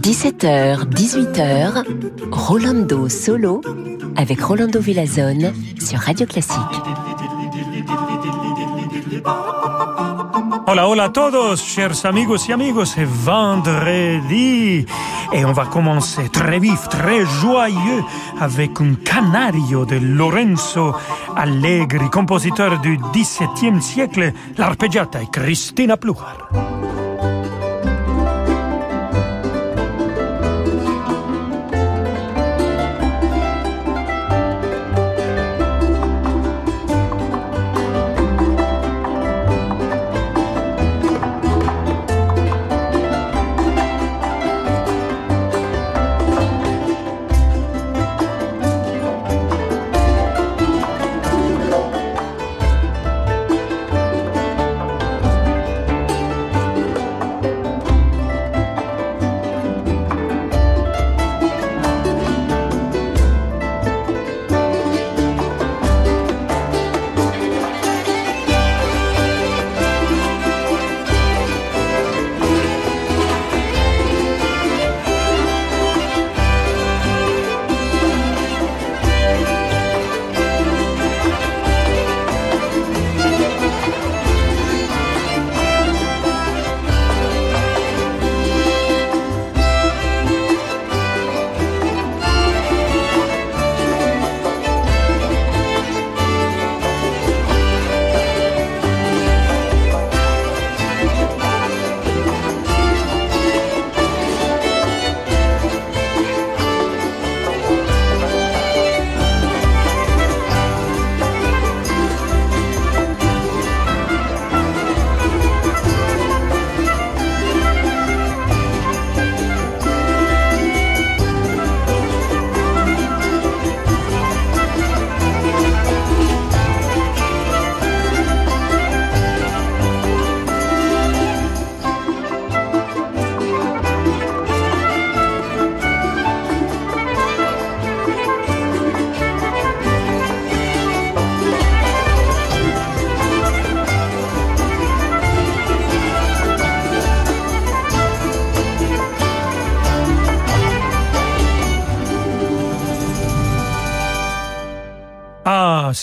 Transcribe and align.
17h, 0.00 0.88
18h, 0.90 1.84
Rolando 2.32 3.08
Solo 3.08 3.60
avec 4.16 4.40
Rolando 4.40 4.80
Villazone 4.80 5.52
sur 5.80 6.00
Radio 6.00 6.26
Classique. 6.26 6.58
Hola, 10.66 10.88
hola 10.88 11.04
a 11.04 11.08
todos, 11.10 11.56
chers 11.56 12.04
amigos 12.04 12.48
y 12.48 12.52
amigos, 12.52 12.86
c'est 12.86 13.04
vendredi 13.04 14.84
et 15.32 15.44
on 15.44 15.52
va 15.52 15.66
commencer 15.66 16.28
très 16.28 16.58
vif, 16.58 16.88
très 16.88 17.24
joyeux 17.24 18.02
avec 18.40 18.80
un 18.80 18.94
canario 18.94 19.84
de 19.84 19.96
Lorenzo 19.96 20.94
Allegri, 21.36 22.10
compositeur 22.10 22.80
du 22.80 22.98
XVIIe 23.12 23.80
siècle, 23.82 24.32
l'arpeggiata 24.58 25.22
et 25.22 25.28
Cristina 25.30 25.96
Plujar. 25.96 26.36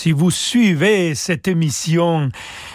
Si 0.02 0.10
vous 0.10 0.32
suivez 0.32 1.14
cette 1.14 1.46
émission 1.46 2.28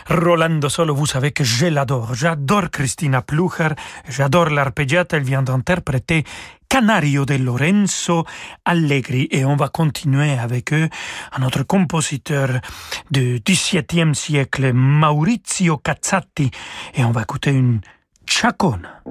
Rolando 0.10 0.70
Solo, 0.70 0.96
vous 0.96 1.06
savez 1.06 1.34
que 1.34 1.44
je 1.44 1.66
l'adore. 1.66 2.16
J'adore 2.16 2.72
Christina 2.72 3.22
Plucher, 3.22 3.72
j'adore 4.08 4.50
l'arpeggiata, 4.50 5.18
elle 5.18 5.24
vient 5.24 5.42
d'interpréter 5.44 6.24
Canario 6.70 7.26
de 7.26 7.36
Lorenzo 7.36 8.24
Allegri 8.64 9.28
et 9.30 9.44
on 9.44 9.58
va 9.58 9.68
continuer 9.68 10.40
avec 10.40 10.72
eux, 10.72 10.88
un 11.34 11.44
autre 11.44 11.64
compositeur 11.64 12.62
du 13.12 13.42
XVIIe 13.46 14.16
siècle, 14.16 14.72
Maurizio 14.72 15.76
Cazzati, 15.76 16.50
et 16.96 17.04
on 17.04 17.12
va 17.12 17.24
écouter 17.24 17.52
une 17.52 17.82
chacona. 18.26 19.02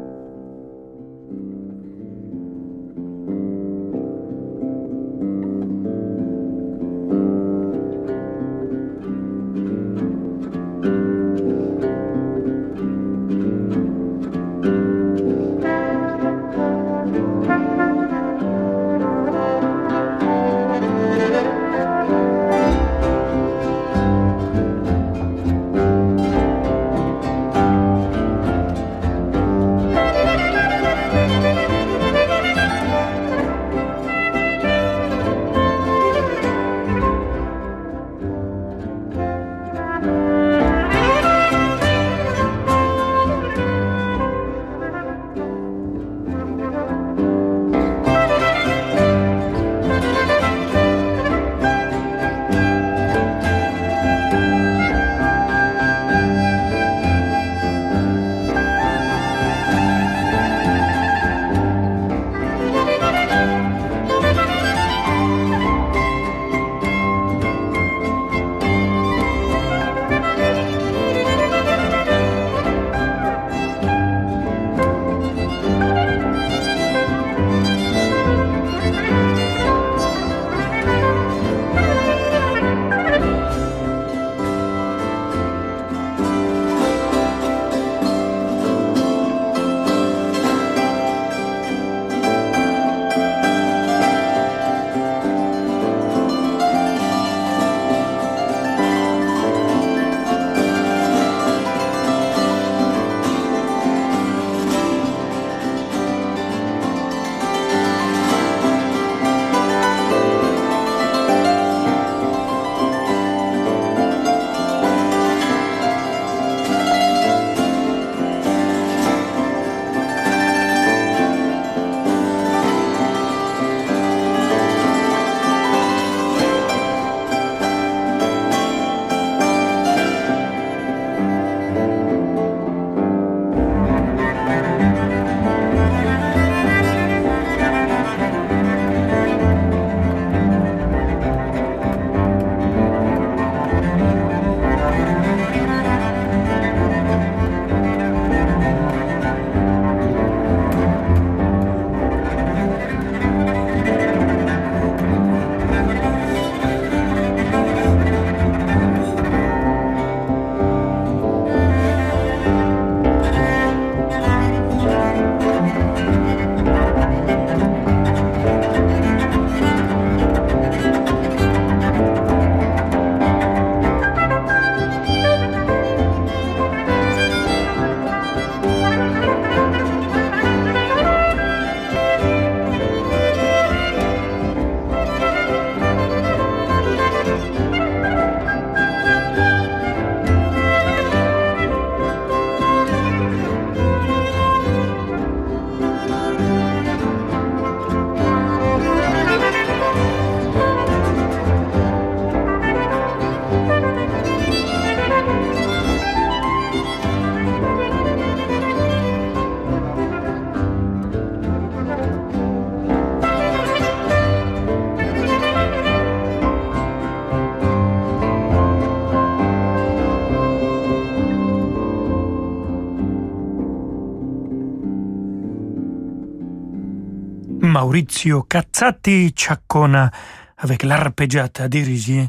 Maurizio 227.67 228.43
Cazzati 228.43 229.33
Ciaccona 229.37 230.11
avec 230.59 230.85
l'arpeggiata 230.85 231.69
dirigée 231.69 232.29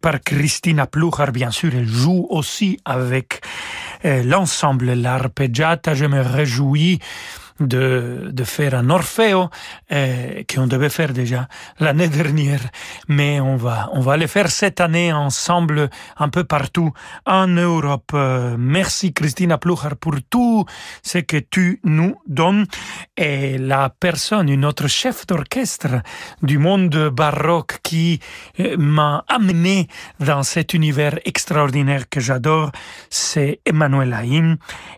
par 0.00 0.20
Christina 0.20 0.86
Pluchar, 0.86 1.32
bien 1.32 1.50
sûr, 1.50 1.74
elle 1.74 1.88
joue 1.88 2.26
aussi 2.28 2.78
avec 2.84 3.40
euh, 4.04 4.22
l'ensemble 4.22 4.92
l'arpeggiata. 4.92 5.94
Je 5.94 6.04
me 6.04 6.20
réjouis 6.20 6.98
de, 7.66 8.32
faire 8.44 8.74
un 8.74 8.90
Orfeo 8.90 9.48
euh, 9.92 10.42
qu'on 10.52 10.66
devait 10.66 10.88
faire 10.88 11.12
déjà 11.12 11.48
l'année 11.78 12.08
dernière, 12.20 12.60
mais 13.08 13.40
on 13.40 13.56
va 13.56 13.90
on 13.92 14.00
va 14.00 14.16
le 14.16 14.26
faire 14.26 14.50
cette 14.50 14.80
année 14.80 15.12
ensemble 15.12 15.88
un 16.16 16.28
peu 16.28 16.44
partout 16.44 16.92
en 17.26 17.46
Europe. 17.46 18.10
Euh, 18.14 18.56
merci 18.58 19.12
Christina 19.12 19.58
Pluchar 19.58 19.96
pour 19.96 20.16
tout 20.28 20.64
ce 21.02 21.18
que 21.18 21.36
tu 21.36 21.80
nous 21.84 22.16
donnes. 22.26 22.66
Et 23.16 23.58
la 23.58 23.90
personne, 23.90 24.48
une 24.48 24.64
autre 24.64 24.88
chef 24.88 25.26
d'orchestre 25.26 26.02
du 26.42 26.58
monde 26.58 27.10
baroque 27.10 27.78
qui 27.82 28.20
euh, 28.60 28.76
m'a 28.76 29.24
amené 29.28 29.88
dans 30.20 30.42
cet 30.42 30.74
univers 30.74 31.18
extraordinaire 31.24 32.08
que 32.08 32.20
j'adore, 32.20 32.72
c'est 33.10 33.60
Emmanuel 33.64 34.12
Haïm. 34.12 34.56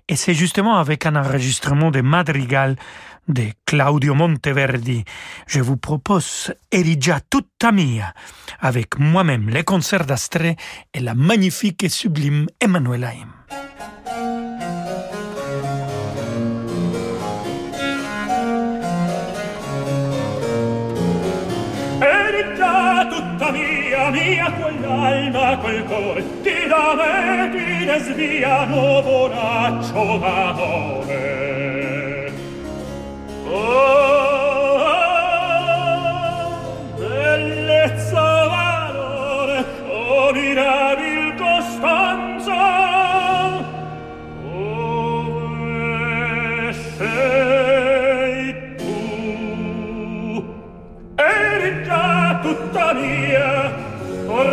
Et 0.08 0.16
c'est 0.16 0.34
justement 0.34 0.76
avec 0.78 1.06
un 1.06 1.16
enregistrement 1.16 1.90
de 1.90 2.00
Madrigal 2.00 2.53
de 3.26 3.52
Claudio 3.66 4.14
Monteverdi, 4.14 5.04
je 5.46 5.60
vous 5.60 5.76
propose 5.76 6.54
Erigia 6.70 7.18
tutta 7.28 7.72
mia, 7.72 8.14
avec 8.60 8.98
moi-même 8.98 9.48
les 9.50 9.64
concerts 9.64 10.06
d'Astrée 10.06 10.56
et 10.92 11.00
la 11.00 11.14
magnifique 11.14 11.82
et 11.82 11.88
sublime 11.88 12.46
Emmanuel 12.60 13.04
Haïm. 13.04 13.32
tutta 23.10 23.50
mia, 23.50 24.10
mia 24.10 24.50
quell'alma, 24.56 25.58
quel 25.60 25.84
cuore, 25.84 26.22
ti 26.42 26.66
da 26.68 26.94
me 26.94 27.50
ti 27.50 27.84
desvia, 27.84 28.64
nuovo 28.66 29.28
raccio 29.28 30.18
d'amore. 30.18 31.74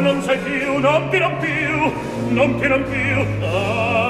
Non 0.02 0.22
sei 0.24 0.38
più 0.40 0.78
non 0.80 1.10
più 1.10 1.20
non 1.20 1.38
più 1.40 1.92
non 2.30 2.60
più 2.60 2.70
non 2.70 2.84
più. 2.84 3.26
Ah 3.44 4.02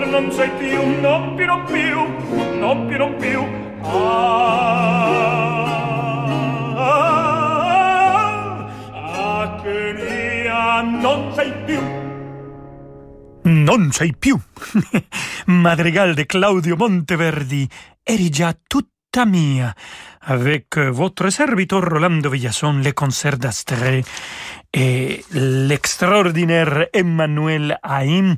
or 0.00 0.06
non 0.06 0.32
sei 0.32 0.50
più 0.56 1.00
non 1.00 1.34
più 1.34 1.44
non 1.44 1.64
più 1.64 2.06
non 2.58 2.86
più 2.86 2.96
non 2.96 3.16
più 3.16 3.44
ah, 3.82 3.96
ah 8.92 9.60
che 9.62 9.92
mia 9.98 10.80
non 10.82 11.32
sei 11.34 11.52
più 11.66 11.80
Non 13.42 13.90
sei 13.90 14.14
più. 14.16 14.38
Madrigal 15.46 16.14
de 16.14 16.26
Claudio 16.26 16.76
Monteverdi, 16.76 17.68
eri 18.02 18.28
già 18.28 18.54
tutta 18.66 19.24
mia. 19.24 19.74
Avec 20.24 20.90
votre 20.90 21.30
serviteur 21.30 21.82
Rolando 21.82 22.28
Villason, 22.28 22.80
les 22.80 22.92
concerts 22.92 23.38
d'Astrée 23.38 24.04
et 24.70 25.24
l'extraordinaire 25.30 26.90
Emmanuel 26.92 27.78
Haïm. 27.80 28.36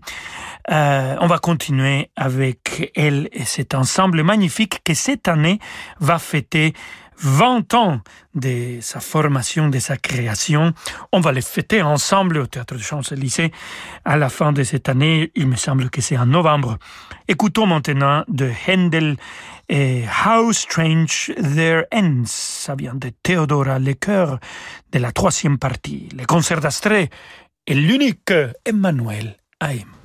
Euh, 0.70 1.16
on 1.20 1.26
va 1.26 1.38
continuer 1.38 2.10
avec 2.16 2.92
elle 2.94 3.28
et 3.32 3.44
cet 3.44 3.74
ensemble 3.74 4.22
magnifique 4.22 4.82
qui 4.84 4.94
cette 4.94 5.28
année 5.28 5.58
va 6.00 6.18
fêter 6.18 6.72
20 7.22 7.74
ans 7.74 8.00
de 8.34 8.78
sa 8.80 9.00
formation, 9.00 9.68
de 9.68 9.78
sa 9.78 9.96
création. 9.96 10.72
On 11.12 11.20
va 11.20 11.32
les 11.32 11.42
fêter 11.42 11.82
ensemble 11.82 12.38
au 12.38 12.46
Théâtre 12.46 12.74
de 12.74 12.80
Champs-Élysées 12.80 13.52
à 14.04 14.16
la 14.16 14.28
fin 14.28 14.52
de 14.52 14.62
cette 14.64 14.88
année. 14.88 15.30
Il 15.36 15.46
me 15.46 15.56
semble 15.56 15.88
que 15.90 16.00
c'est 16.00 16.16
en 16.16 16.26
novembre. 16.26 16.78
Écoutons 17.28 17.66
maintenant 17.66 18.24
de 18.28 18.50
Handel 18.68 19.16
et 19.68 20.04
How 20.26 20.52
Strange 20.52 21.32
Their 21.36 21.84
Ends. 21.94 22.24
Ça 22.26 22.74
vient 22.74 22.94
de 22.94 23.10
Theodora 23.22 23.78
Lecoeur 23.78 24.38
de 24.90 24.98
la 24.98 25.12
troisième 25.12 25.58
partie. 25.58 26.08
Le 26.18 26.26
concert 26.26 26.60
d'Astrée 26.60 27.08
et 27.66 27.74
l'unique 27.74 28.32
Emmanuel 28.64 29.36
Haïm. 29.60 30.01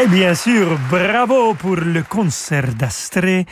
Et 0.00 0.06
bien 0.06 0.32
sûr, 0.36 0.78
bravo 0.88 1.54
pour 1.54 1.74
le 1.74 2.04
concert 2.04 2.72
d'Astrée 2.74 3.46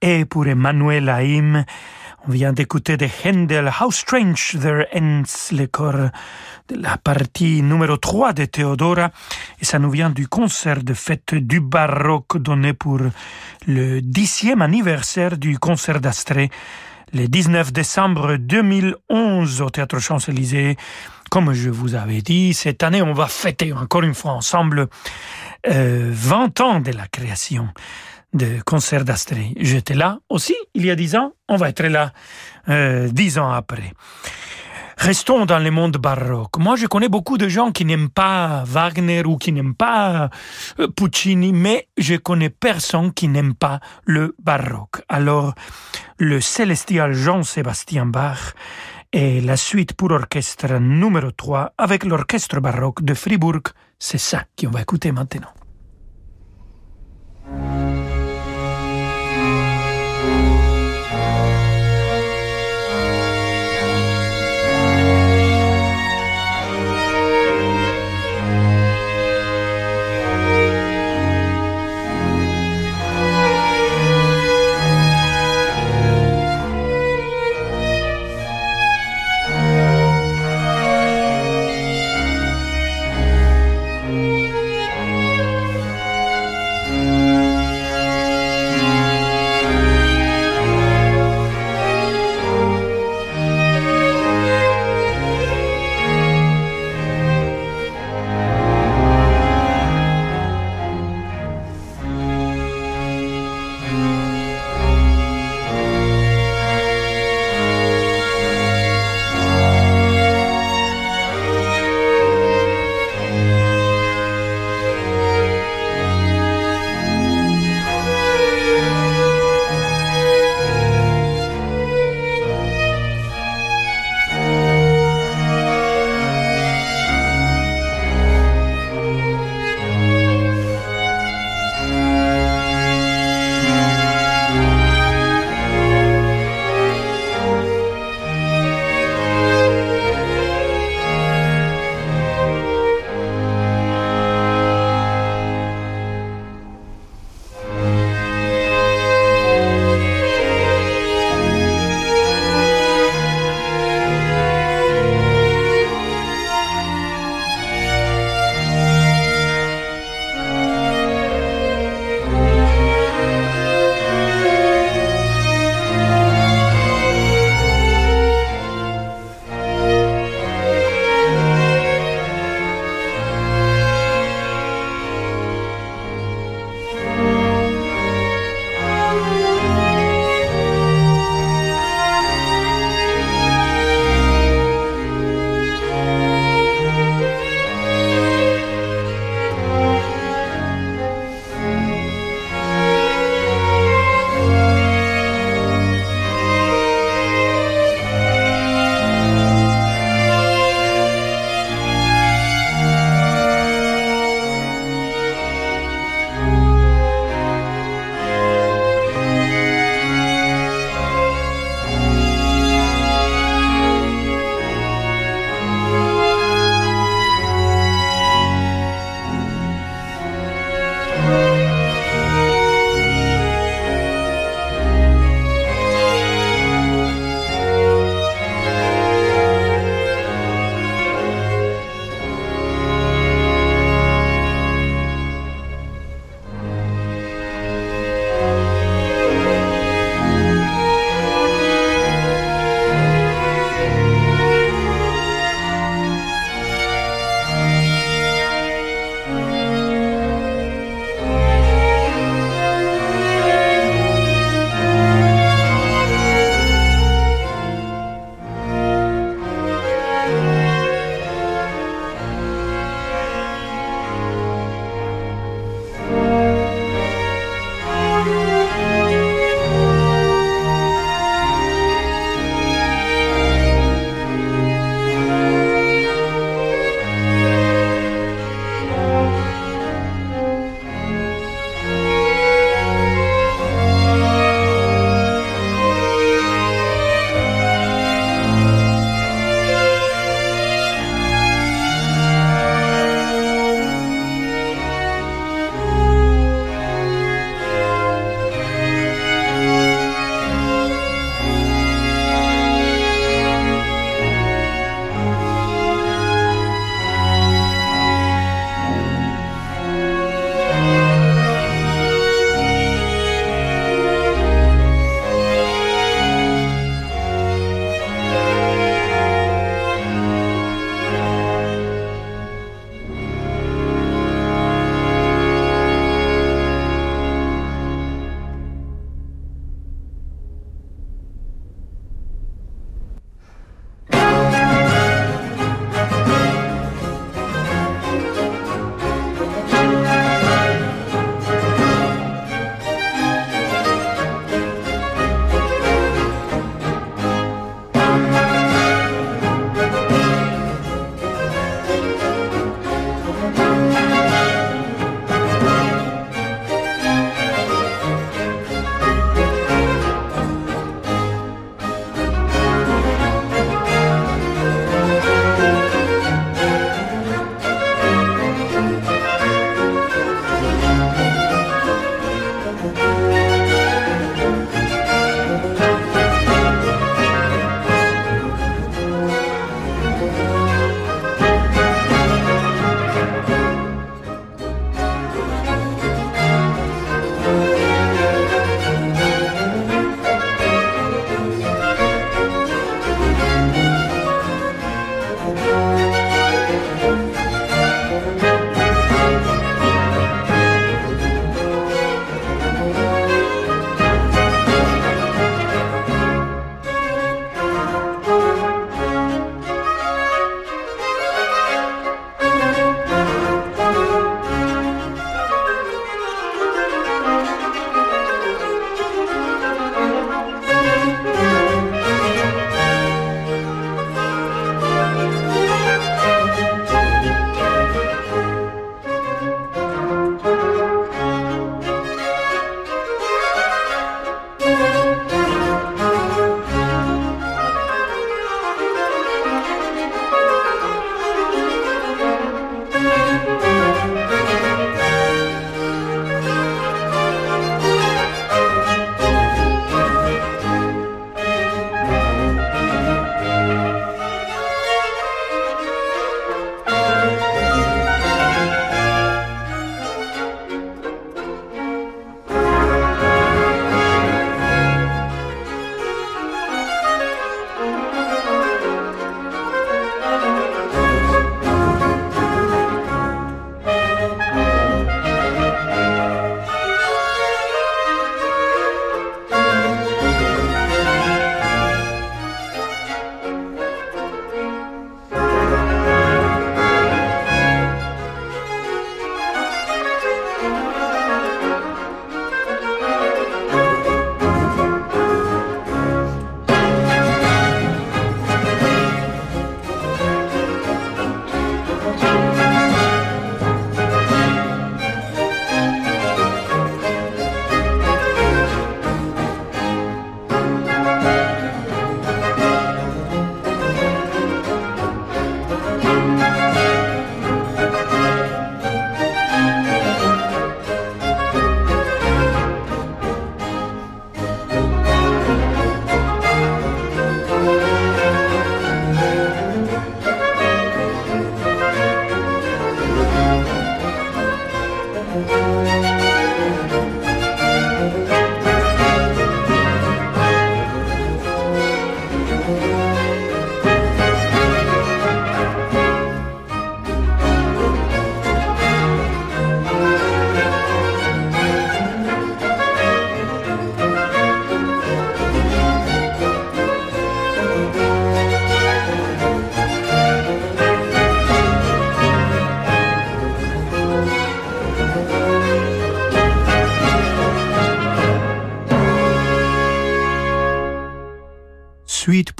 et 0.00 0.24
pour 0.24 0.48
Emmanuel 0.48 1.08
Haïm. 1.08 1.64
On 2.26 2.32
vient 2.32 2.52
d'écouter 2.52 2.96
de 2.96 3.06
Handel 3.24 3.70
How 3.80 3.92
Strange 3.92 4.56
There 4.60 4.86
Ends, 4.96 5.52
le 5.52 5.66
corps 5.66 6.10
de 6.68 6.74
la 6.74 6.96
partie 6.96 7.62
numéro 7.62 7.96
3 7.96 8.32
de 8.32 8.46
Theodora. 8.46 9.12
Et 9.60 9.64
ça 9.64 9.78
nous 9.78 9.90
vient 9.90 10.10
du 10.10 10.26
concert 10.26 10.82
de 10.82 10.92
fête 10.92 11.36
du 11.36 11.60
baroque 11.60 12.36
donné 12.38 12.72
pour 12.72 12.98
le 13.68 14.00
dixième 14.00 14.60
anniversaire 14.60 15.36
du 15.36 15.56
concert 15.60 16.00
d'Astrée, 16.00 16.50
le 17.12 17.28
19 17.28 17.72
décembre 17.72 18.38
2011 18.38 19.60
au 19.60 19.70
Théâtre 19.70 20.00
Champs-Élysées. 20.00 20.76
Comme 21.32 21.54
je 21.54 21.70
vous 21.70 21.94
avais 21.94 22.20
dit, 22.20 22.52
cette 22.52 22.82
année, 22.82 23.00
on 23.00 23.14
va 23.14 23.26
fêter 23.26 23.72
encore 23.72 24.02
une 24.02 24.12
fois 24.12 24.32
ensemble 24.32 24.88
euh, 25.66 26.10
20 26.12 26.60
ans 26.60 26.80
de 26.80 26.92
la 26.92 27.08
création 27.08 27.68
de 28.34 28.60
concert 28.66 29.02
d'Astrée. 29.06 29.54
J'étais 29.56 29.94
là 29.94 30.18
aussi 30.28 30.54
il 30.74 30.84
y 30.84 30.90
a 30.90 30.94
dix 30.94 31.16
ans, 31.16 31.32
on 31.48 31.56
va 31.56 31.70
être 31.70 31.84
là 31.84 32.12
euh, 32.68 33.08
dix 33.08 33.38
ans 33.38 33.50
après. 33.50 33.94
Restons 34.98 35.46
dans 35.46 35.58
le 35.58 35.70
monde 35.70 35.96
baroque. 35.96 36.58
Moi, 36.58 36.76
je 36.76 36.86
connais 36.86 37.08
beaucoup 37.08 37.38
de 37.38 37.48
gens 37.48 37.72
qui 37.72 37.86
n'aiment 37.86 38.10
pas 38.10 38.62
Wagner 38.66 39.24
ou 39.24 39.38
qui 39.38 39.52
n'aiment 39.52 39.74
pas 39.74 40.28
euh, 40.80 40.88
Puccini, 40.88 41.54
mais 41.54 41.88
je 41.96 42.16
connais 42.16 42.50
personne 42.50 43.10
qui 43.10 43.28
n'aime 43.28 43.54
pas 43.54 43.80
le 44.04 44.36
baroque. 44.38 45.00
Alors, 45.08 45.54
le 46.18 46.42
célestial 46.42 47.14
Jean-Sébastien 47.14 48.04
Bach 48.04 48.54
est 49.12 49.44
la 49.44 49.56
suite 49.56 49.92
pour 49.92 50.10
orchestre 50.10 50.78
numéro 50.78 51.30
3 51.30 51.74
avec 51.76 52.04
l'orchestre 52.04 52.60
baroque 52.60 53.02
de 53.02 53.14
Fribourg. 53.14 53.62
C'est 53.98 54.18
ça 54.18 54.44
qu'on 54.58 54.70
va 54.70 54.82
écouter 54.82 55.12
maintenant. 55.12 55.52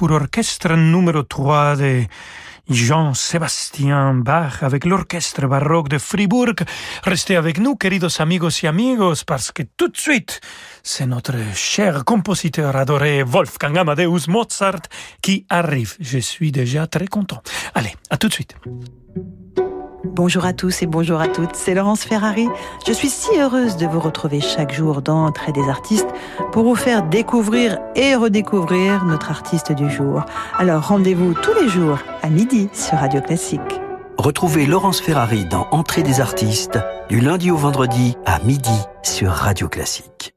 Pour 0.03 0.11
orchestre 0.11 0.75
numéro 0.75 1.23
3 1.23 1.77
de 1.77 2.03
Jean-Sébastien 2.69 4.15
Bach 4.15 4.65
avec 4.65 4.85
l'orchestre 4.85 5.47
baroque 5.47 5.88
de 5.88 5.99
Fribourg. 5.99 6.57
Restez 7.05 7.37
avec 7.37 7.61
nous, 7.61 7.77
queridos 7.77 8.21
amigos 8.21 8.65
y 8.65 8.67
amigos, 8.67 9.23
parce 9.25 9.53
que 9.53 9.62
tout 9.77 9.87
de 9.87 9.97
suite, 9.97 10.41
c'est 10.83 11.07
notre 11.07 11.37
cher 11.55 12.05
compositeur 12.05 12.75
adoré 12.75 13.23
Wolfgang 13.23 13.79
Amadeus 13.79 14.27
Mozart 14.27 14.83
qui 15.23 15.47
arrive. 15.49 15.95
Je 16.01 16.19
suis 16.19 16.51
déjà 16.51 16.88
très 16.88 17.07
content. 17.07 17.41
Allez, 17.73 17.95
à 18.11 18.17
tout 18.17 18.27
de 18.27 18.33
suite. 18.33 18.57
Bonjour 20.05 20.45
à 20.45 20.53
tous 20.53 20.83
et 20.83 20.87
bonjour 20.87 21.21
à 21.21 21.29
toutes, 21.29 21.55
c'est 21.55 21.75
Laurence 21.75 22.03
Ferrari. 22.03 22.49
Je 22.87 22.93
suis 22.93 23.09
si 23.09 23.38
heureuse 23.38 23.77
de 23.77 23.87
vous 23.87 24.01
retrouver 24.01 24.41
chaque 24.41 24.73
jour 24.73 25.01
dans 25.01 25.31
Trait 25.31 25.53
des 25.53 25.69
artistes 25.69 26.09
pour 26.51 26.65
vous 26.65 26.75
faire 26.75 27.05
découvrir 27.05 27.79
et 27.95 28.17
redécouvrir 28.17 29.05
notre 29.05 29.31
artiste 29.31 29.71
du 29.71 29.88
jour. 29.88 30.25
Alors 30.59 30.88
rendez-vous 30.88 31.35
tous 31.35 31.55
les 31.55 31.69
jours 31.69 31.99
à 32.23 32.31
midi 32.31 32.69
sur 32.73 32.99
Radio 32.99 33.21
Classique. 33.21 33.61
Retrouvez 34.19 34.67
Laurence 34.67 35.01
Ferrari 35.01 35.45
dans 35.45 35.69
Entrée 35.71 36.03
des 36.03 36.21
artistes 36.21 36.79
du 37.09 37.21
lundi 37.21 37.53
au 37.53 37.57
vendredi 37.57 38.17
à 38.27 38.41
midi 38.41 38.79
sur 39.03 39.31
Radio 39.31 39.69
Classique. 39.69 40.35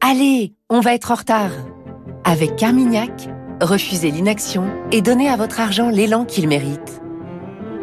Allez, 0.00 0.54
on 0.70 0.80
va 0.80 0.94
être 0.94 1.10
en 1.10 1.16
retard. 1.16 1.50
Avec 2.24 2.56
Carmignac, 2.56 3.28
refusez 3.60 4.10
l'inaction 4.10 4.66
et 4.92 5.02
donnez 5.02 5.28
à 5.28 5.36
votre 5.36 5.60
argent 5.60 5.88
l'élan 5.88 6.24
qu'il 6.24 6.48
mérite. 6.48 7.00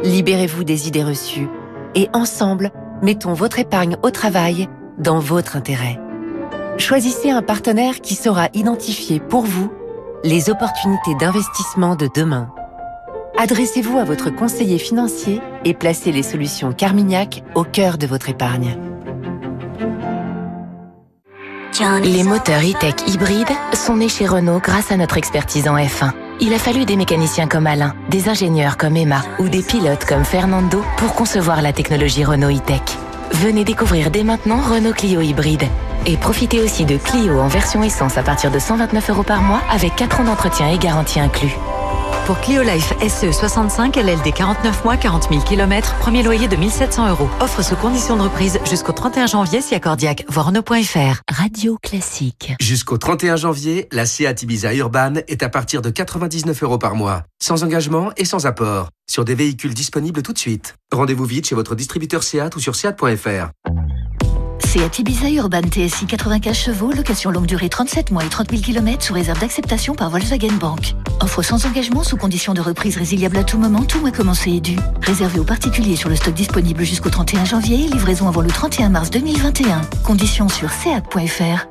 Libérez-vous 0.03 0.63
des 0.63 0.87
idées 0.87 1.03
reçues 1.03 1.47
et 1.95 2.09
ensemble, 2.13 2.71
mettons 3.01 3.33
votre 3.33 3.59
épargne 3.59 3.97
au 4.03 4.09
travail 4.09 4.67
dans 4.97 5.19
votre 5.19 5.55
intérêt. 5.55 5.99
Choisissez 6.77 7.29
un 7.29 7.41
partenaire 7.41 8.01
qui 8.01 8.15
saura 8.15 8.47
identifier 8.53 9.19
pour 9.19 9.41
vous 9.41 9.71
les 10.23 10.49
opportunités 10.49 11.15
d'investissement 11.15 11.95
de 11.95 12.09
demain. 12.13 12.49
Adressez-vous 13.37 13.97
à 13.97 14.03
votre 14.03 14.29
conseiller 14.29 14.77
financier 14.77 15.41
et 15.65 15.73
placez 15.73 16.11
les 16.11 16.23
solutions 16.23 16.73
Carmignac 16.73 17.43
au 17.55 17.63
cœur 17.63 17.97
de 17.97 18.07
votre 18.07 18.29
épargne. 18.29 18.77
Les 22.03 22.23
moteurs 22.23 22.61
e-tech 22.61 22.93
hybrides 23.07 23.47
sont 23.73 23.95
nés 23.95 24.07
chez 24.07 24.27
Renault 24.27 24.59
grâce 24.59 24.91
à 24.91 24.97
notre 24.97 25.17
expertise 25.17 25.67
en 25.67 25.77
F1. 25.77 26.11
Il 26.39 26.53
a 26.53 26.59
fallu 26.59 26.85
des 26.85 26.95
mécaniciens 26.95 27.47
comme 27.47 27.65
Alain, 27.65 27.95
des 28.07 28.29
ingénieurs 28.29 28.77
comme 28.77 28.95
Emma 28.95 29.23
ou 29.39 29.49
des 29.49 29.63
pilotes 29.63 30.05
comme 30.05 30.23
Fernando 30.23 30.83
pour 30.97 31.15
concevoir 31.15 31.63
la 31.63 31.73
technologie 31.73 32.23
Renault 32.23 32.51
e-tech. 32.51 32.81
Venez 33.31 33.63
découvrir 33.63 34.11
dès 34.11 34.23
maintenant 34.23 34.61
Renault 34.61 34.93
Clio 34.93 35.21
hybride. 35.21 35.63
Et 36.05 36.17
profitez 36.17 36.61
aussi 36.61 36.85
de 36.85 36.97
Clio 36.97 37.39
en 37.39 37.47
version 37.47 37.81
essence 37.81 38.15
à 38.15 38.21
partir 38.21 38.51
de 38.51 38.59
129 38.59 39.09
euros 39.09 39.23
par 39.23 39.41
mois 39.41 39.61
avec 39.71 39.95
4 39.95 40.19
ans 40.19 40.25
d'entretien 40.25 40.67
et 40.69 40.77
garantie 40.77 41.19
inclus. 41.19 41.55
Pour 42.25 42.39
Clio 42.39 42.61
Life 42.61 42.93
SE 43.01 43.31
65 43.31 43.95
LLD 43.95 44.33
49 44.33 44.85
mois, 44.85 44.95
40 44.95 45.29
000 45.29 45.41
km, 45.43 45.95
premier 45.97 46.21
loyer 46.21 46.47
de 46.47 46.55
1700 46.55 47.09
euros. 47.09 47.27
Offre 47.39 47.63
sous 47.63 47.75
condition 47.75 48.15
de 48.15 48.21
reprise 48.21 48.59
jusqu'au 48.69 48.91
31 48.91 49.25
janvier 49.25 49.61
si 49.61 49.73
accordiaque. 49.73 50.25
Renault.fr. 50.29 51.21
Radio 51.29 51.77
Classique. 51.81 52.53
Jusqu'au 52.61 52.97
31 52.97 53.37
janvier, 53.37 53.87
la 53.91 54.05
Seat 54.05 54.43
Ibiza 54.43 54.73
Urban 54.75 55.15
est 55.27 55.41
à 55.41 55.49
partir 55.49 55.81
de 55.81 55.89
99 55.89 56.61
euros 56.63 56.77
par 56.77 56.95
mois. 56.95 57.23
Sans 57.41 57.63
engagement 57.63 58.11
et 58.17 58.25
sans 58.25 58.45
apport. 58.45 58.89
Sur 59.09 59.25
des 59.25 59.35
véhicules 59.35 59.73
disponibles 59.73 60.21
tout 60.21 60.33
de 60.33 60.37
suite. 60.37 60.75
Rendez-vous 60.91 61.25
vite 61.25 61.47
chez 61.47 61.55
votre 61.55 61.75
distributeur 61.75 62.23
Seat 62.23 62.55
ou 62.55 62.59
sur 62.59 62.75
seat.fr. 62.75 63.49
Seat 64.65 64.99
Ibiza 64.99 65.29
Urban 65.29 65.61
TSI 65.63 66.05
95 66.05 66.55
chevaux, 66.55 66.91
location 66.91 67.31
longue 67.31 67.45
durée 67.45 67.69
37 67.69 68.11
mois 68.11 68.23
et 68.23 68.29
30 68.29 68.51
000 68.51 68.61
km 68.61 69.03
sous 69.03 69.13
réserve 69.13 69.39
d'acceptation 69.39 69.95
par 69.95 70.09
Volkswagen 70.09 70.53
Bank. 70.59 70.95
Offre 71.21 71.41
sans 71.41 71.65
engagement 71.65 72.03
sous 72.03 72.17
condition 72.17 72.53
de 72.53 72.61
reprise 72.61 72.97
résiliable 72.97 73.37
à 73.37 73.43
tout 73.43 73.57
moment, 73.57 73.83
tout 73.83 73.99
mois 73.99 74.11
commencé 74.11 74.51
et 74.51 74.59
dû. 74.59 74.77
Réservé 75.01 75.39
aux 75.39 75.43
particuliers 75.43 75.95
sur 75.95 76.09
le 76.09 76.15
stock 76.15 76.33
disponible 76.33 76.83
jusqu'au 76.83 77.09
31 77.09 77.45
janvier, 77.45 77.77
livraison 77.87 78.27
avant 78.27 78.41
le 78.41 78.49
31 78.49 78.89
mars 78.89 79.09
2021. 79.09 79.81
Conditions 80.03 80.49
sur 80.49 80.69
seat.fr. 80.71 81.70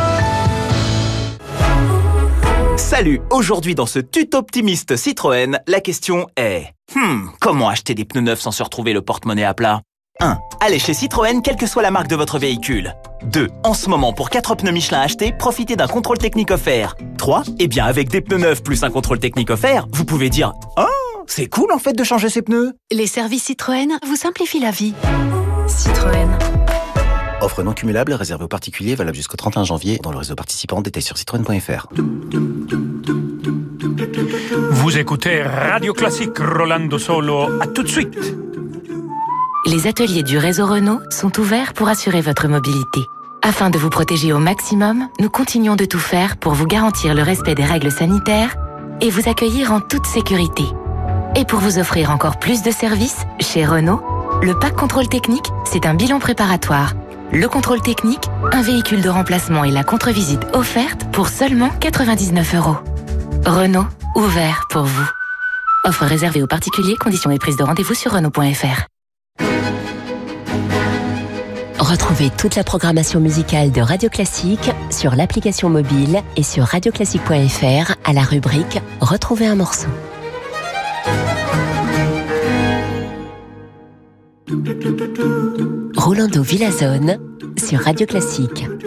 Salut, 2.77 3.21
aujourd'hui 3.29 3.75
dans 3.75 3.85
ce 3.85 3.99
tuto 3.99 4.37
optimiste 4.37 4.95
Citroën, 4.95 5.59
la 5.67 5.81
question 5.81 6.27
est 6.37 6.65
Hmm, 6.95 7.27
comment 7.39 7.69
acheter 7.69 7.95
des 7.95 8.05
pneus 8.05 8.21
neufs 8.21 8.41
sans 8.41 8.51
se 8.51 8.63
retrouver 8.63 8.93
le 8.93 9.01
porte-monnaie 9.01 9.43
à 9.43 9.53
plat? 9.53 9.81
1. 10.19 10.37
Allez 10.59 10.79
chez 10.79 10.93
Citroën, 10.93 11.41
quelle 11.41 11.55
que 11.55 11.67
soit 11.67 11.81
la 11.81 11.91
marque 11.91 12.07
de 12.07 12.15
votre 12.15 12.37
véhicule. 12.37 12.93
2. 13.23 13.47
En 13.63 13.73
ce 13.73 13.89
moment, 13.89 14.13
pour 14.13 14.29
4 14.29 14.55
pneus 14.55 14.71
Michelin 14.71 15.01
achetés, 15.01 15.31
profitez 15.31 15.75
d'un 15.75 15.87
contrôle 15.87 16.17
technique 16.17 16.51
offert. 16.51 16.95
3. 17.17 17.43
Eh 17.59 17.67
bien, 17.67 17.85
avec 17.85 18.09
des 18.09 18.21
pneus 18.21 18.37
neufs 18.39 18.63
plus 18.63 18.83
un 18.83 18.89
contrôle 18.89 19.19
technique 19.19 19.49
offert, 19.49 19.87
vous 19.91 20.05
pouvez 20.05 20.29
dire 20.29 20.53
Oh, 20.77 20.83
c'est 21.27 21.47
cool 21.47 21.71
en 21.71 21.79
fait 21.79 21.93
de 21.93 22.03
changer 22.03 22.29
ces 22.29 22.41
pneus. 22.41 22.73
Les 22.91 23.07
services 23.07 23.43
Citroën 23.45 23.97
vous 24.05 24.15
simplifient 24.15 24.59
la 24.59 24.71
vie. 24.71 24.93
Citroën. 25.67 26.27
Offre 27.41 27.63
non 27.63 27.73
cumulable 27.73 28.13
réservée 28.13 28.43
aux 28.43 28.47
particuliers 28.47 28.93
valable 28.93 29.17
jusqu'au 29.17 29.35
31 29.35 29.63
janvier 29.63 29.97
dans 29.97 30.11
le 30.11 30.19
réseau 30.19 30.35
participant. 30.35 30.79
Détails 30.79 31.01
sur 31.01 31.17
citroën.fr. 31.17 31.87
Vous 34.69 34.97
écoutez 34.97 35.41
Radio 35.41 35.93
Classique 35.93 36.37
Rolando 36.37 36.99
Solo. 36.99 37.59
À 37.59 37.65
tout 37.65 37.81
de 37.81 37.87
suite. 37.87 38.35
Les 39.65 39.87
ateliers 39.87 40.21
du 40.21 40.37
réseau 40.37 40.67
Renault 40.67 40.99
sont 41.09 41.39
ouverts 41.39 41.73
pour 41.73 41.87
assurer 41.87 42.21
votre 42.21 42.47
mobilité. 42.47 43.01
Afin 43.41 43.71
de 43.71 43.79
vous 43.79 43.89
protéger 43.89 44.33
au 44.33 44.39
maximum, 44.39 45.07
nous 45.19 45.29
continuons 45.31 45.75
de 45.75 45.85
tout 45.85 45.99
faire 45.99 46.37
pour 46.37 46.53
vous 46.53 46.67
garantir 46.67 47.15
le 47.15 47.23
respect 47.23 47.55
des 47.55 47.65
règles 47.65 47.91
sanitaires 47.91 48.55
et 49.01 49.09
vous 49.09 49.27
accueillir 49.27 49.71
en 49.71 49.81
toute 49.81 50.05
sécurité. 50.05 50.65
Et 51.35 51.45
pour 51.45 51.59
vous 51.59 51.79
offrir 51.79 52.11
encore 52.11 52.37
plus 52.37 52.61
de 52.61 52.69
services, 52.69 53.23
chez 53.39 53.65
Renault, 53.65 54.03
le 54.43 54.57
pack 54.59 54.75
contrôle 54.75 55.07
technique, 55.07 55.47
c'est 55.65 55.87
un 55.87 55.95
bilan 55.95 56.19
préparatoire 56.19 56.93
le 57.33 57.47
contrôle 57.47 57.81
technique, 57.81 58.25
un 58.51 58.61
véhicule 58.61 59.01
de 59.01 59.09
remplacement 59.09 59.63
et 59.63 59.71
la 59.71 59.83
contre-visite 59.83 60.41
offerte 60.53 61.05
pour 61.11 61.27
seulement 61.27 61.69
99 61.79 62.55
euros. 62.55 62.77
Renault, 63.45 63.87
ouvert 64.15 64.67
pour 64.69 64.83
vous. 64.83 65.09
Offre 65.83 66.05
réservée 66.05 66.43
aux 66.43 66.47
particuliers, 66.47 66.95
conditions 66.97 67.31
et 67.31 67.39
prise 67.39 67.57
de 67.57 67.63
rendez-vous 67.63 67.93
sur 67.93 68.11
Renault.fr. 68.11 68.87
Retrouvez 71.79 72.29
toute 72.29 72.55
la 72.55 72.63
programmation 72.63 73.19
musicale 73.19 73.71
de 73.71 73.81
Radio 73.81 74.07
Classique 74.07 74.71
sur 74.91 75.15
l'application 75.15 75.69
mobile 75.69 76.21
et 76.37 76.43
sur 76.43 76.63
radioclassique.fr 76.63 77.95
à 78.05 78.13
la 78.13 78.21
rubrique 78.21 78.79
Retrouver 79.01 79.47
un 79.47 79.55
morceau. 79.55 79.89
Rolando 86.21 86.43
Villazone 86.43 87.17
sur 87.57 87.79
Radio 87.79 88.05
Classique. 88.05 88.80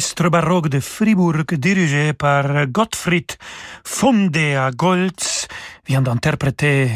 L'orchestre 0.00 0.30
baroque 0.30 0.70
de 0.70 0.80
Fribourg 0.80 1.44
dirigé 1.58 2.14
par 2.14 2.66
Gottfried 2.68 3.32
Fondea 3.84 4.70
Goltz 4.70 5.46
vient 5.86 6.00
d'interpréter 6.00 6.90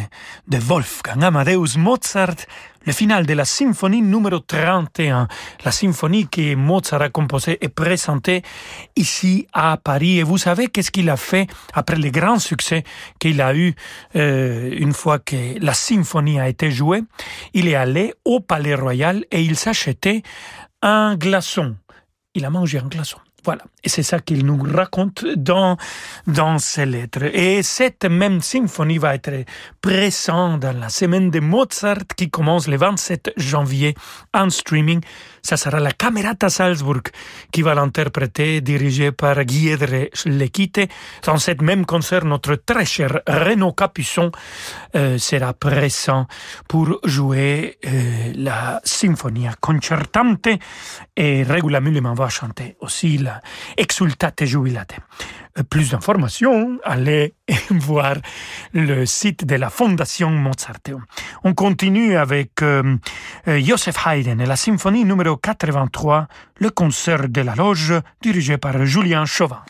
de 0.48 0.56
Wolfgang 0.56 1.22
Amadeus 1.22 1.76
Mozart 1.76 2.46
le 2.86 2.92
final 2.92 3.26
de 3.26 3.34
la 3.34 3.44
symphonie 3.44 4.00
numéro 4.00 4.38
31, 4.40 5.28
la 5.64 5.70
symphonie 5.70 6.28
que 6.28 6.54
Mozart 6.54 7.02
a 7.02 7.10
composée 7.10 7.58
et 7.60 7.68
présentée 7.68 8.40
ici 8.96 9.46
à 9.52 9.76
Paris. 9.76 10.18
Et 10.18 10.22
vous 10.22 10.38
savez 10.38 10.68
qu'est-ce 10.68 10.90
qu'il 10.90 11.10
a 11.10 11.18
fait 11.18 11.46
après 11.74 11.96
le 11.96 12.08
grand 12.08 12.38
succès 12.38 12.84
qu'il 13.18 13.42
a 13.42 13.54
eu 13.54 13.74
euh, 14.16 14.70
une 14.78 14.94
fois 14.94 15.18
que 15.18 15.58
la 15.62 15.74
symphonie 15.74 16.40
a 16.40 16.48
été 16.48 16.70
jouée? 16.70 17.02
Il 17.52 17.68
est 17.68 17.74
allé 17.74 18.14
au 18.24 18.40
Palais 18.40 18.74
Royal 18.74 19.24
et 19.30 19.42
il 19.42 19.56
s'achetait 19.56 20.22
un 20.80 21.16
glaçon 21.16 21.76
il 22.34 22.44
a 22.44 22.50
mangé 22.50 22.78
un 22.78 22.88
glaçon. 22.88 23.18
Voilà. 23.44 23.62
Et 23.82 23.90
c'est 23.90 24.02
ça 24.02 24.20
qu'il 24.20 24.46
nous 24.46 24.62
raconte 24.62 25.26
dans, 25.36 25.76
dans 26.26 26.58
ses 26.58 26.86
lettres. 26.86 27.24
Et 27.24 27.62
cette 27.62 28.06
même 28.06 28.40
symphonie 28.40 28.96
va 28.96 29.14
être 29.14 29.44
présente 29.82 30.60
dans 30.60 30.78
la 30.78 30.88
semaine 30.88 31.30
de 31.30 31.40
Mozart 31.40 32.06
qui 32.16 32.30
commence 32.30 32.68
le 32.68 32.78
27 32.78 33.32
janvier 33.36 33.94
en 34.32 34.48
streaming. 34.48 35.02
Ça 35.44 35.58
sera 35.58 35.78
la 35.78 35.92
Camerata 35.92 36.48
Salzburg 36.48 37.02
qui 37.52 37.60
va 37.60 37.74
l'interpréter, 37.74 38.62
dirigée 38.62 39.12
par 39.12 39.44
Guillaume 39.44 40.08
Lequite. 40.24 40.88
Dans 41.22 41.36
cette 41.36 41.60
même 41.60 41.84
concert, 41.84 42.24
notre 42.24 42.54
très 42.54 42.86
cher 42.86 43.20
Renaud 43.28 43.72
Capuçon 43.72 44.32
euh, 44.96 45.18
sera 45.18 45.52
présent 45.52 46.26
pour 46.66 46.98
jouer 47.04 47.76
euh, 47.84 48.32
la 48.36 48.80
Symphonia 48.84 49.52
Concertante 49.60 50.48
et 51.14 51.42
régulièrement 51.42 52.14
va 52.14 52.30
chanter 52.30 52.76
aussi 52.80 53.18
la 53.18 53.42
Exultate 53.76 54.46
Jubilate. 54.46 54.96
Plus 55.70 55.92
d'informations, 55.92 56.78
allez 56.82 57.34
voir 57.70 58.16
le 58.72 59.06
site 59.06 59.44
de 59.44 59.54
la 59.54 59.70
Fondation 59.70 60.30
Mozarteum. 60.30 61.04
On 61.44 61.54
continue 61.54 62.16
avec 62.16 62.60
euh, 62.62 62.96
euh, 63.46 63.60
Joseph 63.60 64.04
Haydn 64.04 64.40
et 64.40 64.46
la 64.46 64.56
symphonie 64.56 65.04
numéro 65.04 65.36
83, 65.36 66.26
le 66.58 66.70
concert 66.70 67.28
de 67.28 67.40
la 67.40 67.54
loge 67.54 67.94
dirigé 68.20 68.58
par 68.58 68.84
Julien 68.84 69.26
Chauvin. 69.26 69.62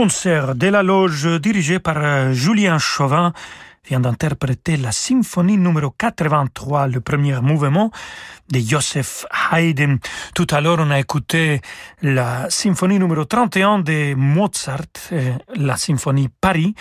Concert 0.00 0.54
de 0.54 0.68
la 0.68 0.82
loge 0.82 1.26
dirigé 1.42 1.78
par 1.78 1.98
euh, 1.98 2.32
Julien 2.32 2.78
Chauvin 2.78 3.34
vient 3.86 4.00
d'interpréter 4.00 4.78
la 4.78 4.92
symphonie 4.92 5.58
numéro 5.58 5.90
83, 5.90 6.86
le 6.86 7.02
premier 7.02 7.38
mouvement 7.42 7.90
de 8.50 8.60
Joseph 8.60 9.26
Haydn. 9.52 9.98
Tout 10.34 10.46
à 10.52 10.62
l'heure, 10.62 10.78
on 10.80 10.90
a 10.90 10.98
écouté 10.98 11.60
la 12.00 12.48
symphonie 12.48 12.98
numéro 12.98 13.26
31 13.26 13.80
de 13.80 14.14
Mozart, 14.14 14.78
euh, 15.12 15.34
la 15.54 15.76
symphonie 15.76 16.30
Paris. 16.40 16.74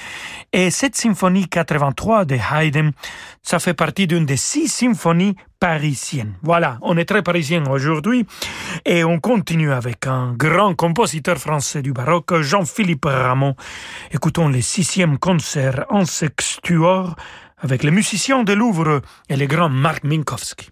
Et 0.53 0.71
cette 0.71 0.95
symphonie 0.95 1.49
83 1.49 2.23
de 2.23 2.37
Haydn, 2.37 2.91
ça 3.43 3.59
fait 3.59 3.73
partie 3.73 4.07
d'une 4.07 4.25
des 4.25 4.37
six 4.37 4.69
symphonies 4.69 5.35
Voilà, 6.41 6.77
on 6.81 6.95
est 6.95 7.03
très 7.03 7.21
parisien 7.21 7.65
aujourd'hui 7.69 8.25
et 8.85 9.03
on 9.03 9.19
continue 9.19 9.73
avec 9.73 10.07
un 10.07 10.33
grand 10.33 10.73
compositeur 10.73 11.37
français 11.37 11.81
du 11.81 11.91
baroque, 11.91 12.39
Jean-Philippe 12.39 13.05
Rameau. 13.05 13.55
Écoutons 14.11 14.47
le 14.47 14.61
sixième 14.61 15.17
concert 15.17 15.85
en 15.89 16.05
sextuor 16.05 17.15
avec 17.57 17.83
les 17.83 17.91
musiciens 17.91 18.43
de 18.43 18.53
Louvre 18.53 19.01
et 19.27 19.35
le 19.35 19.47
grand 19.47 19.69
Marc 19.69 20.05
Minkowski. 20.05 20.69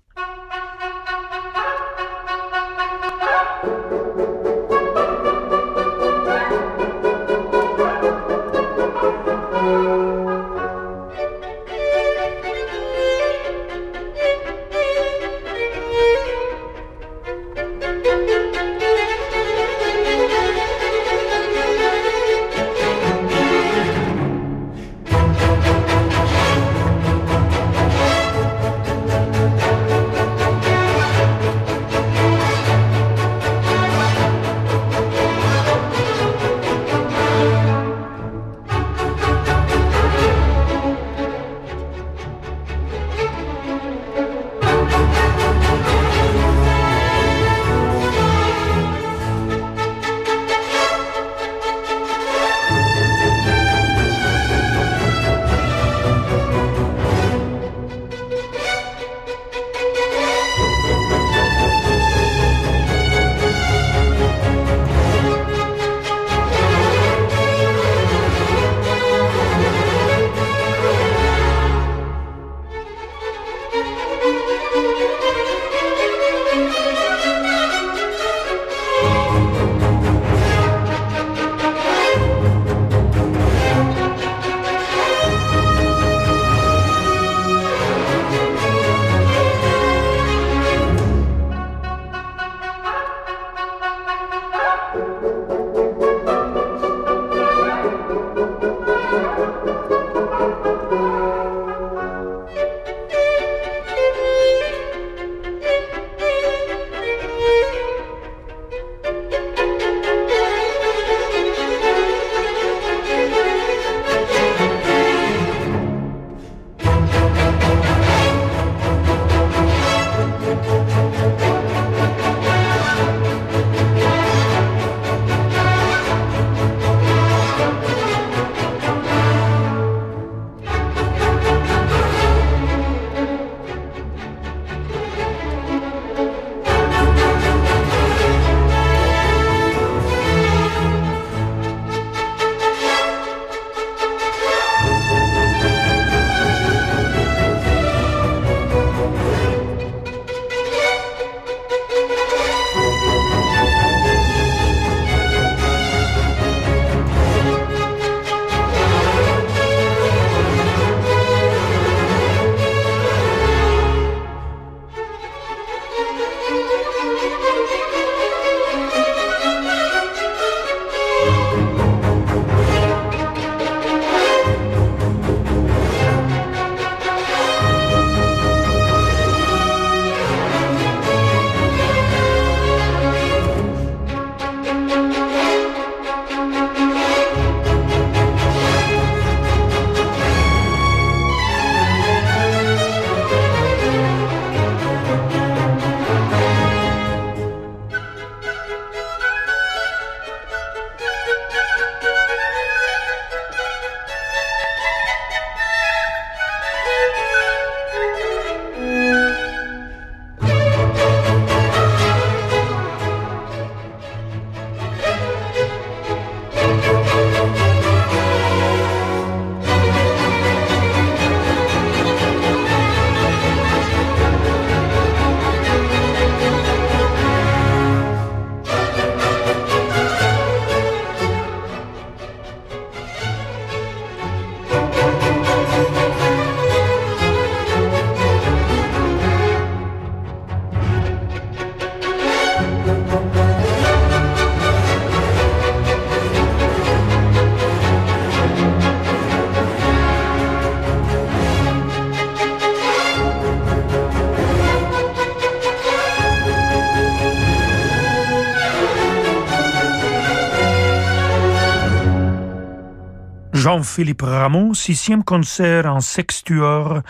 Jean-Philippe 263.68 264.22
Rameau, 264.22 264.74
sixième 264.74 265.26
concert 265.26 265.88
en 265.88 266.00
sextuor 266.00 267.02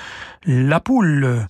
La 0.44 0.80
Poule 0.80 1.48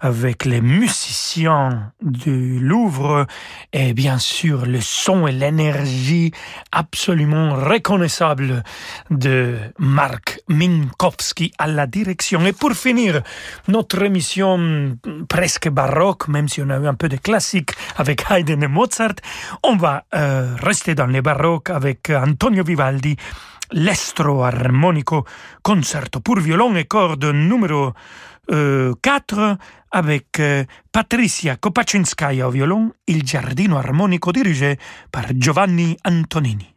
avec 0.00 0.46
les 0.46 0.62
musiciens 0.62 1.92
du 2.00 2.58
Louvre 2.58 3.26
et 3.74 3.92
bien 3.92 4.16
sûr 4.18 4.64
le 4.64 4.80
son 4.80 5.26
et 5.26 5.32
l'énergie 5.32 6.32
absolument 6.72 7.54
reconnaissable 7.54 8.62
de 9.10 9.58
Marc 9.78 10.40
Minkowski 10.48 11.52
à 11.58 11.66
la 11.66 11.86
direction. 11.86 12.40
Et 12.46 12.54
pour 12.54 12.72
finir 12.72 13.20
notre 13.68 14.02
émission 14.02 14.96
presque 15.28 15.68
baroque, 15.68 16.28
même 16.28 16.48
si 16.48 16.62
on 16.62 16.70
a 16.70 16.78
eu 16.78 16.86
un 16.86 16.94
peu 16.94 17.10
de 17.10 17.16
classique 17.16 17.72
avec 17.98 18.24
Haydn 18.30 18.62
et 18.62 18.68
Mozart, 18.68 19.16
on 19.62 19.76
va 19.76 20.04
euh, 20.14 20.54
rester 20.62 20.94
dans 20.94 21.08
les 21.08 21.20
baroques 21.20 21.68
avec 21.68 22.08
Antonio 22.08 22.64
Vivaldi 22.64 23.16
l'estro 23.72 24.44
armonico 24.44 25.26
concerto 25.62 26.20
pour 26.20 26.40
violon 26.40 26.76
et 26.76 26.86
cordes 26.86 27.32
numéro 27.32 27.92
4 28.48 29.58
avec 29.90 30.38
euh, 30.38 30.64
Patricia 30.92 31.56
Kopaczynskaya 31.56 32.46
au 32.46 32.50
violon, 32.50 32.92
il 33.06 33.24
giardino 33.24 33.76
armonico 33.76 34.30
dirigé 34.30 34.78
par 35.10 35.26
Giovanni 35.34 35.96
Antonini. 36.04 36.75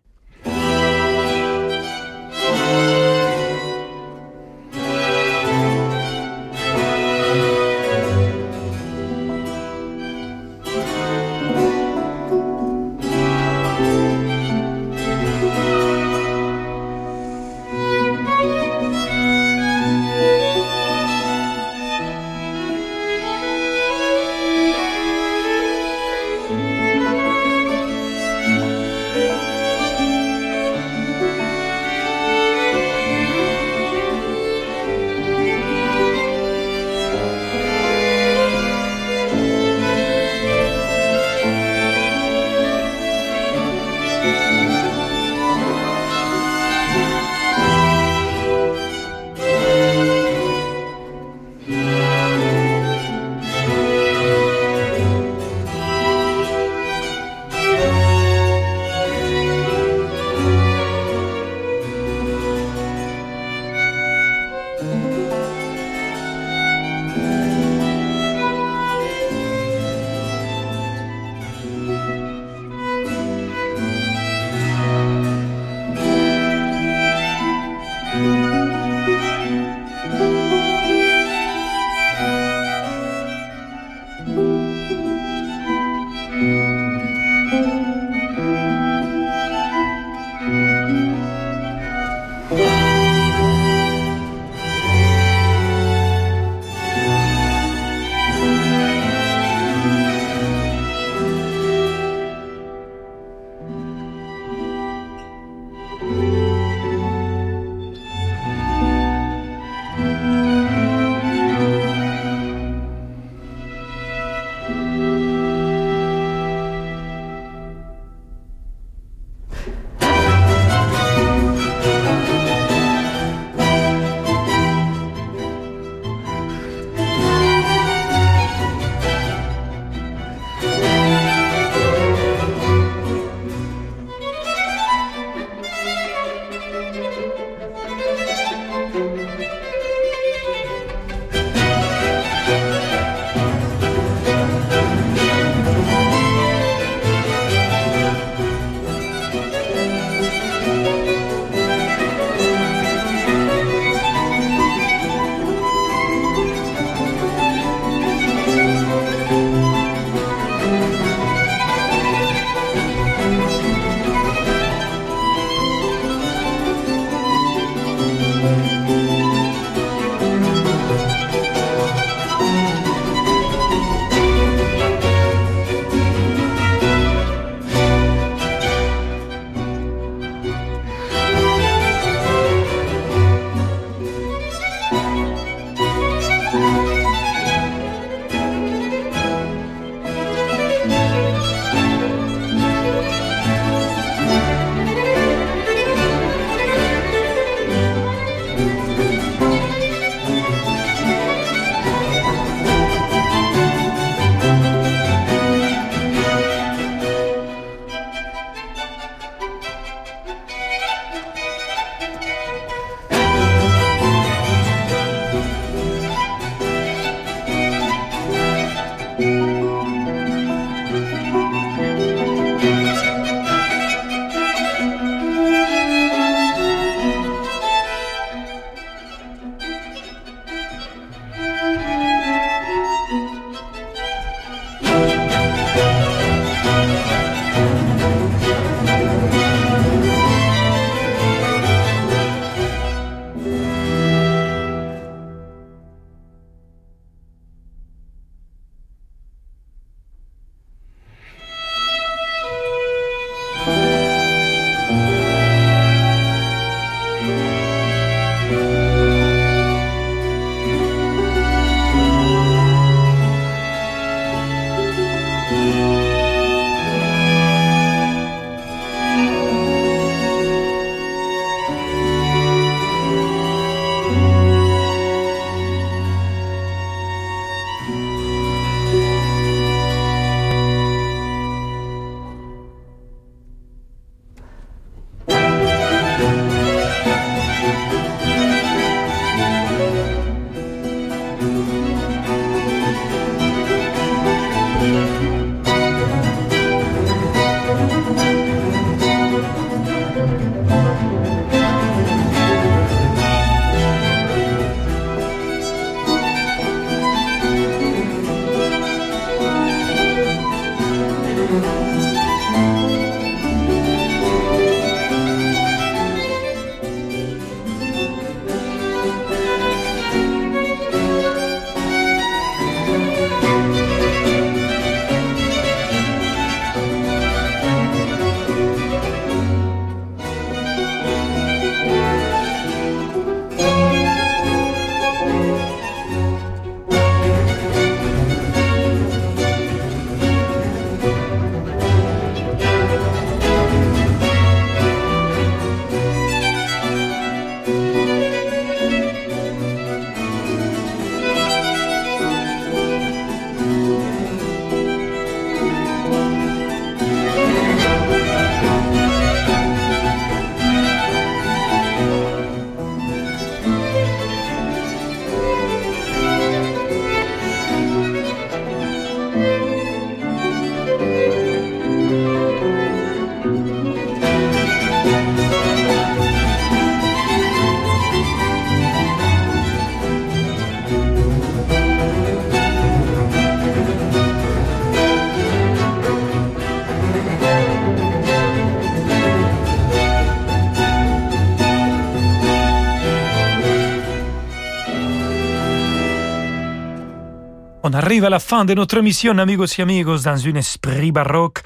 On 398.10 398.12
arrive 398.12 398.26
à 398.26 398.32
la 398.32 398.39
fin 398.39 398.66
de 398.66 398.74
notre 398.74 398.97
émission, 398.97 399.38
amigos 399.38 399.78
et 399.78 399.84
amigos, 399.84 400.24
dans 400.24 400.47
un 400.47 400.55
esprit 400.55 401.12
baroque. 401.12 401.62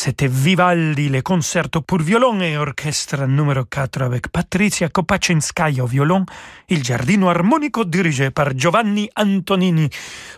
C'était 0.00 0.28
Vivaldi, 0.28 1.08
le 1.08 1.22
concerto 1.22 1.80
pour 1.80 1.98
violon 1.98 2.40
et 2.40 2.56
orchestre 2.56 3.26
numéro 3.26 3.64
4 3.64 4.02
avec 4.02 4.28
Patrizia 4.28 4.90
Kopaczynskaya 4.90 5.82
au 5.82 5.88
violon, 5.88 6.24
il 6.68 6.84
giardino 6.84 7.28
armonico 7.28 7.82
dirigé 7.84 8.30
par 8.30 8.54
Giovanni 8.56 9.10
Antonini. 9.16 9.90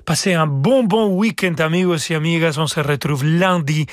Passez 0.07 0.33
un 0.33 0.47
bon 0.47 0.85
bon 0.85 1.09
week-end, 1.09 1.53
amigos 1.59 2.11
et 2.11 2.15
amigas. 2.15 2.57
On 2.57 2.67
se 2.67 2.81
retrouve 2.81 3.23
lundi 3.23 3.85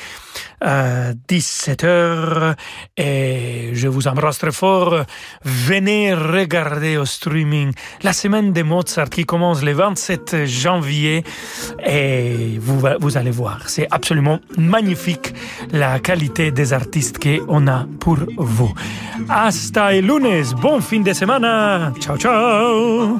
à 0.62 1.12
17h 1.28 2.56
et 2.96 3.72
je 3.74 3.88
vous 3.90 4.08
embrasse 4.08 4.38
très 4.38 4.54
fort. 4.54 5.04
Venez 5.44 6.14
regarder 6.14 6.96
au 6.96 7.06
streaming 7.06 7.74
la 8.04 8.14
semaine 8.14 8.54
de 8.54 8.64
Mozart 8.64 9.10
qui 9.10 9.26
commence 9.26 9.62
le 9.64 9.74
27 9.74 10.46
janvier 10.46 11.26
et 11.86 12.58
vous, 12.58 12.82
vous 13.02 13.18
allez 13.18 13.32
voir, 13.32 13.68
c'est 13.68 13.88
absolument 13.92 14.40
magnifique 14.58 15.34
la 15.72 16.00
qualité 16.00 16.52
des 16.52 16.74
artistes 16.74 17.18
qu'on 17.20 17.68
a 17.68 17.86
pour 18.00 18.18
vous. 18.38 18.74
Hasta 19.30 19.94
el 19.94 20.08
lunes, 20.08 20.54
bon 20.62 20.82
fin 20.82 21.02
de 21.02 21.14
semana. 21.14 21.92
Ciao, 22.00 22.18
ciao. 22.18 23.20